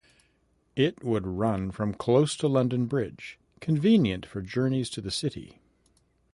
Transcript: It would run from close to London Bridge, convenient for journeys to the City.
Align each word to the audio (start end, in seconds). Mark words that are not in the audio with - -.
It 0.75 1.03
would 1.03 1.27
run 1.27 1.69
from 1.69 1.93
close 1.93 2.35
to 2.37 2.47
London 2.47 2.87
Bridge, 2.87 3.37
convenient 3.59 4.25
for 4.25 4.41
journeys 4.41 4.89
to 4.89 5.01
the 5.01 5.11
City. 5.11 5.61